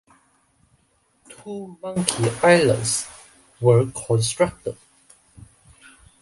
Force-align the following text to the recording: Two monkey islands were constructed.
Two 1.29 1.77
monkey 1.79 2.31
islands 2.41 3.07
were 3.61 3.85
constructed. 3.91 4.75